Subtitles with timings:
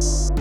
[0.00, 0.40] you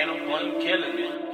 [0.00, 1.29] Phantom Blunt killing it.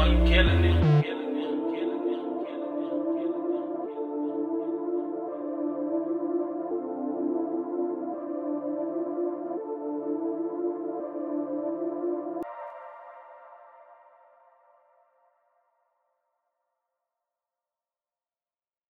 [0.00, 0.99] one killing it.